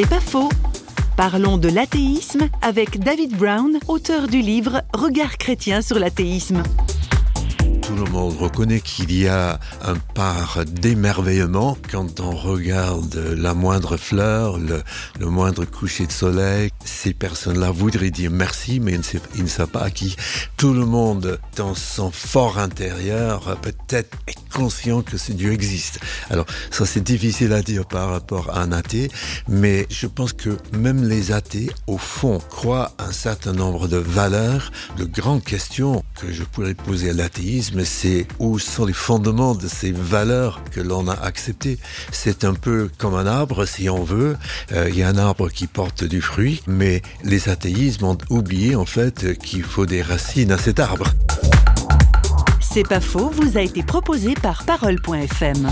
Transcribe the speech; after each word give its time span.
C'est 0.00 0.08
pas 0.08 0.20
faux. 0.20 0.48
Parlons 1.16 1.58
de 1.58 1.68
l'athéisme 1.68 2.48
avec 2.62 3.00
David 3.00 3.36
Brown, 3.36 3.80
auteur 3.88 4.28
du 4.28 4.40
livre 4.40 4.82
Regard 4.92 5.38
chrétien 5.38 5.82
sur 5.82 5.98
l'athéisme 5.98 6.62
monde 8.04 8.36
reconnaît 8.36 8.80
qu'il 8.80 9.12
y 9.12 9.28
a 9.28 9.58
un 9.82 9.94
part 10.14 10.64
d'émerveillement 10.66 11.76
quand 11.90 12.20
on 12.20 12.30
regarde 12.30 13.14
la 13.36 13.54
moindre 13.54 13.96
fleur, 13.96 14.58
le, 14.58 14.82
moindre 15.26 15.64
coucher 15.64 16.06
de 16.06 16.12
soleil. 16.12 16.70
Ces 16.84 17.14
personnes-là 17.14 17.70
voudraient 17.70 18.10
dire 18.10 18.30
merci, 18.30 18.80
mais 18.80 18.98
ils 19.34 19.42
ne, 19.42 19.48
savent 19.48 19.68
pas 19.68 19.82
à 19.82 19.90
qui. 19.90 20.16
Tout 20.56 20.72
le 20.72 20.86
monde, 20.86 21.38
dans 21.56 21.74
son 21.74 22.10
fort 22.10 22.58
intérieur, 22.58 23.56
peut-être 23.62 24.16
est 24.26 24.48
conscient 24.52 25.02
que 25.02 25.16
ce 25.16 25.32
Dieu 25.32 25.52
existe. 25.52 26.00
Alors, 26.30 26.46
ça 26.70 26.86
c'est 26.86 27.02
difficile 27.02 27.52
à 27.52 27.62
dire 27.62 27.86
par 27.86 28.10
rapport 28.10 28.50
à 28.50 28.62
un 28.62 28.72
athée, 28.72 29.10
mais 29.48 29.86
je 29.90 30.06
pense 30.06 30.32
que 30.32 30.56
même 30.72 31.04
les 31.04 31.32
athées, 31.32 31.70
au 31.86 31.98
fond, 31.98 32.38
croient 32.50 32.92
un 32.98 33.12
certain 33.12 33.52
nombre 33.52 33.88
de 33.88 33.96
valeurs. 33.96 34.72
Le 34.98 35.06
grande 35.06 35.44
question 35.44 36.04
que 36.20 36.32
je 36.32 36.42
pourrais 36.44 36.74
poser 36.74 37.10
à 37.10 37.12
l'athéisme, 37.12 37.84
c'est 37.88 38.26
où 38.38 38.58
sont 38.58 38.84
les 38.84 38.92
fondements 38.92 39.54
de 39.54 39.66
ces 39.66 39.90
valeurs 39.90 40.60
que 40.70 40.80
l'on 40.80 41.08
a 41.08 41.14
acceptées. 41.14 41.78
C'est 42.12 42.44
un 42.44 42.54
peu 42.54 42.90
comme 42.98 43.14
un 43.14 43.26
arbre, 43.26 43.64
si 43.64 43.88
on 43.88 44.04
veut. 44.04 44.36
Euh, 44.72 44.88
il 44.90 44.98
y 44.98 45.02
a 45.02 45.08
un 45.08 45.16
arbre 45.16 45.48
qui 45.48 45.66
porte 45.66 46.04
du 46.04 46.20
fruit, 46.20 46.62
mais 46.66 47.02
les 47.24 47.48
athéismes 47.48 48.04
ont 48.04 48.18
oublié 48.30 48.76
en 48.76 48.84
fait 48.84 49.38
qu'il 49.38 49.62
faut 49.62 49.86
des 49.86 50.02
racines 50.02 50.52
à 50.52 50.58
cet 50.58 50.78
arbre. 50.78 51.06
C'est 52.60 52.86
pas 52.86 53.00
faux, 53.00 53.30
vous 53.30 53.56
a 53.56 53.62
été 53.62 53.82
proposé 53.82 54.34
par 54.34 54.64
parole.fm. 54.64 55.68